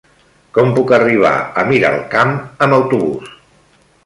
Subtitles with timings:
[0.57, 2.35] Com puc arribar a Miralcamp
[2.69, 3.31] amb autobús?